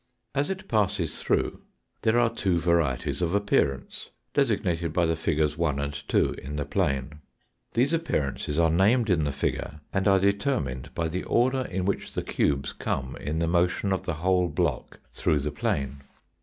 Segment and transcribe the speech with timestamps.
[0.33, 1.61] As it passes through
[2.01, 6.65] there are two varieties of appearance designated by the figures 1 and 2 in the
[6.65, 7.19] plane.
[7.75, 12.13] These appearances are named in the figure, and are determined by the order in which
[12.13, 15.37] the cubes 154 THE FOURTH DIMENSION come in the motion of the whole block through
[15.39, 16.01] the plane.